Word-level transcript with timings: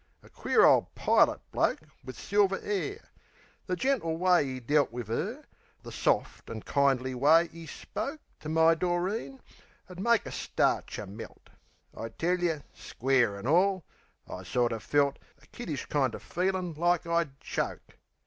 A 0.23 0.29
queer 0.29 0.65
ole 0.65 0.89
pilot 0.95 1.41
bloke, 1.51 1.81
Wiv 2.03 2.15
silver 2.17 2.59
'air. 2.63 3.11
The 3.67 3.75
gentle 3.75 4.17
way 4.17 4.43
'e 4.47 4.59
dealt 4.59 4.91
Wiv 4.91 5.11
'er, 5.11 5.43
the 5.83 5.91
soft 5.91 6.49
an' 6.49 6.63
kindly 6.63 7.13
way 7.13 7.49
'e 7.53 7.67
spoke 7.67 8.19
To 8.39 8.49
my 8.49 8.73
Doreen, 8.73 9.39
'ud 9.87 9.99
make 9.99 10.25
a 10.25 10.31
statcher 10.31 11.05
melt. 11.05 11.51
I 11.95 12.09
tell 12.09 12.39
yer, 12.39 12.63
square 12.73 13.37
an' 13.37 13.45
all, 13.45 13.83
I 14.27 14.41
sorter 14.41 14.79
felt 14.79 15.19
A 15.39 15.45
kiddish 15.45 15.85
kind 15.85 16.15
o' 16.15 16.17
feelin' 16.17 16.73
like 16.73 17.05
I'd 17.05 17.39
choke... 17.39 17.99